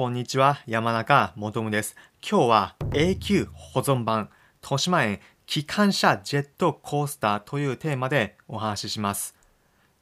[0.00, 1.94] こんにちは、山中もとむです。
[2.26, 4.30] 今日は永久保存版、
[4.62, 9.36] 豊島園機関車ジェットコースターというテーマでお話しします。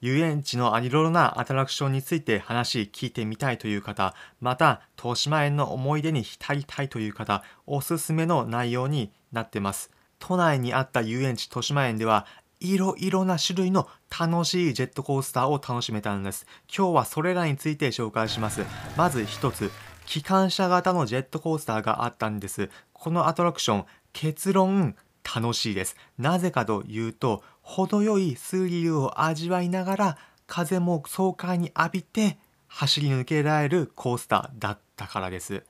[0.00, 9.90] 遊園地のいろいろなアトラクションについて話聞いてみたいという方、また、豊島園の思い出に浸りたいという方、おすすめの内容になってます。
[10.20, 12.24] 都内にあった遊園地豊島園では、
[12.60, 16.46] いろいろな種類の楽しいジェットコースターを楽しめたんです。
[16.68, 18.62] 今日はそれらについて紹介します。
[18.96, 19.70] まず一つ、
[20.08, 22.70] 機関車型のジェットコースターがあったんです。
[22.94, 25.96] このアトラクション、結論、楽しいです。
[26.16, 35.62] なぜかというと、程よいスリルを味わいながら、風も爽快に浴びて走り抜けられるコースターだったからです。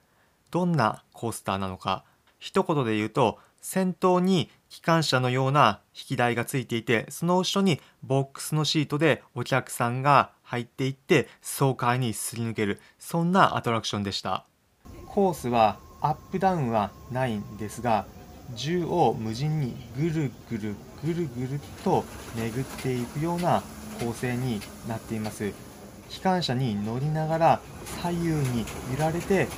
[0.52, 2.04] どんなコースターなのか、
[2.38, 14.46] 一言で言うと、先頭に機関車のような引き台がついていて、その後ろにボックスのシートでお客さんが入っていって爽快にすり抜ける、そんなアトラクションでした。
[15.06, 18.06] コースはアップダウンはないんですが、
[18.56, 22.04] 縦横無尽にぐるぐるぐるぐると
[22.34, 23.62] 巡っていくような
[24.00, 25.52] 構成になっています。
[26.08, 27.60] 機関車に乗りながら
[28.02, 29.48] 左右に揺られて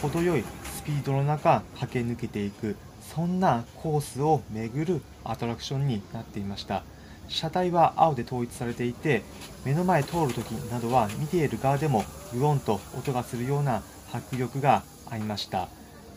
[0.00, 0.44] 程よい
[0.76, 6.84] スピードの中駆け抜けていくそんなコースを巡るアトラクションになっていました
[7.28, 9.22] 車体は青で統一されていて
[9.64, 15.68] 目の前通るときなどは見ている側でもグオンと音がするような迫力がありました。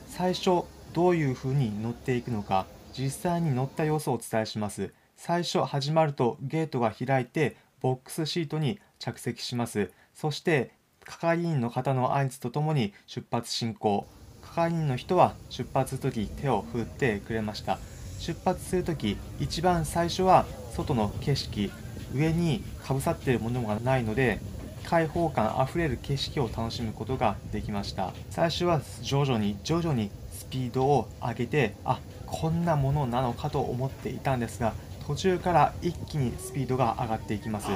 [0.08, 2.66] 最初どういう風に乗っていくのか
[2.98, 4.94] 実際に乗った様子をお伝えします。
[5.16, 9.92] 最初始まるとゲートが開いてボックスシートに着席します。
[10.14, 10.72] そして
[11.06, 14.08] 係員の方の合図とともに出発進行。
[14.42, 17.80] 係員の人は出発するとき手を振ってくれました。
[18.20, 21.72] 出発するとき一番最初は外の景色
[22.14, 24.40] 上にかぶさっているものがないので
[24.84, 28.14] 開放感あふれる景色を楽しむことができました。
[28.30, 34.74] 最初は徐々に徐々にスピードを上げてあこんなものなのかと思っていたんですが
[35.06, 37.68] 途中から一気にスピードが上がっていきます。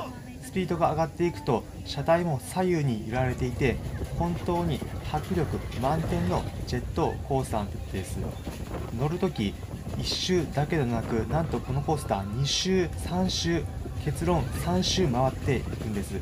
[0.43, 3.77] スピードが上がっていくと車体も左右に揺られていて
[4.19, 4.79] 本当に
[5.11, 8.17] 迫力満点のジェットコースターです。
[8.99, 9.53] 乗るとき
[9.97, 13.63] 1周だけでなくなんとこのコースター2周3周
[14.03, 16.15] 結論3周回っていくんです。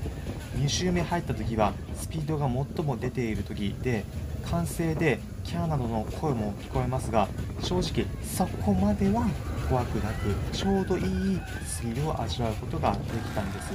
[0.57, 4.03] 2周目入った時はスピードが最も出ている時で
[4.45, 7.27] 歓声でキャーなどの声も聞こえますが
[7.61, 9.27] 正直そこまでは
[9.69, 13.71] 怖くなくちょうどいいスリルを味わうことができたんです。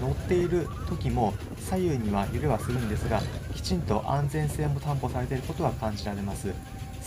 [0.00, 3.22] 乗っている時も左右には揺れはするんですが
[3.54, 6.52] きちんと安全性も担保されていることは感じられます。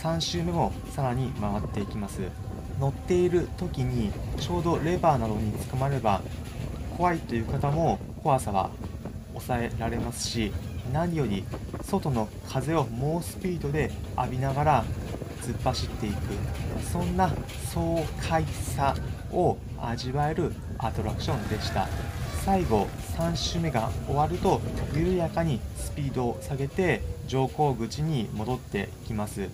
[0.00, 2.22] 3周目もさらに回っていきます。
[2.80, 6.22] 乗っている時にちょうどレバーなどにつかまれば
[6.96, 8.70] 怖いという方も怖さは
[9.34, 10.54] 抑えられますし
[10.90, 11.44] 何より
[11.82, 14.84] 外の風を猛スピードで浴びながら
[15.42, 16.16] 突っ走っていく。
[16.90, 17.30] そんな
[17.70, 18.96] 爽快さ
[19.30, 21.86] を味わえるアトラクションでした。
[22.42, 22.86] 最後
[23.18, 24.62] 3周目が終わると
[24.94, 29.50] 緩やかにスピードを下げて乗降口に戻ってきます。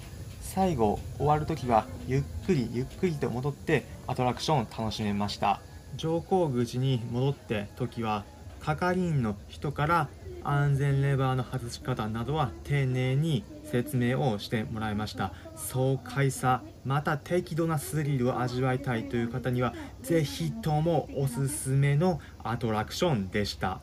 [0.57, 5.61] 最後終わる時はゆっくりゆっくりと戻ってアトラクションを楽しめました。
[5.99, 8.25] 乗降口に戻って時は
[8.61, 10.09] 係員の人から
[10.45, 15.35] 安全レバーの外し方などは丁寧に説明をしてもらいました。
[15.57, 23.81] 爽快さまた適度なスリルを味わいたいという方には是非ともおすすめのアトラクションでした。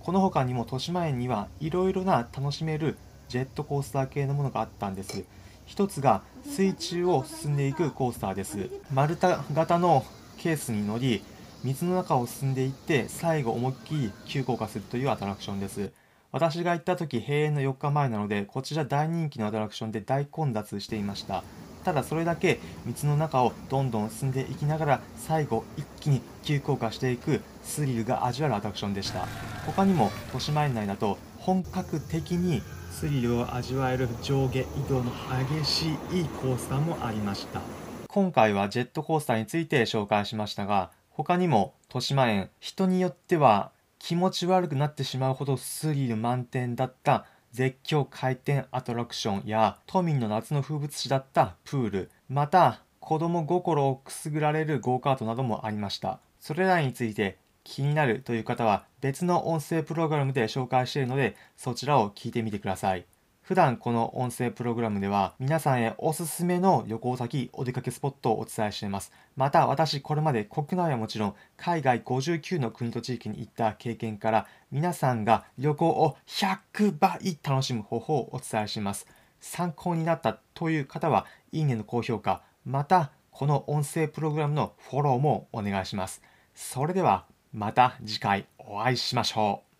[0.00, 2.98] この他にも豊島園にはいろいろな楽しめる
[3.28, 5.24] ジェットコースター系のものがあったんです。
[5.66, 8.70] 一つが水中を進んでいくコースターです。
[8.92, 10.04] 丸太型の
[10.38, 11.22] ケースに乗り
[11.62, 15.92] 水の中を進んでいって最後思いっきり急降下するというアトラクションです。
[16.32, 21.42] 私が行った時閉園の4日前なのでこちら大人気のアトラクションで大混雑していました。
[21.84, 29.26] ただそれだけ水の中をどんどん進んでいきながら最後一気に急降下していくスリルが味わえるアトラクションでした。
[29.66, 32.62] 他にも豊島園内だと本格的に
[32.94, 35.10] スリルを味わえる上下移動の
[35.58, 37.60] 激しいコースターもありました。
[38.06, 56.20] 今回はジェットコースターについて紹介しましたが他にも豊島園人によっては気持ち悪くなってしまうほどスリル満点だった絶叫回転アトラクションや都民の夏の風物詩だったプールまた子供心をくすぐられるゴーカートなどもありました。
[56.38, 63.06] それらについて気になるという方は別の音声プログラムで紹介しているのでそちらを聞いてみてください
[63.44, 69.12] 普段この音声プログラムでは皆さんへおすすめの旅行先、お出かけスポットをお伝えしています。
[69.36, 79.06] また私これまで国内はもちろん海外59の国と地域に行った経験から皆さんが旅行を100倍楽しむ方法をお伝えします。
[79.40, 86.22] 参考になったという方はいいねの高評価、またこの音声プログラムのフォローもお願いします。
[86.54, 89.70] それではまた次回お会いしましょう。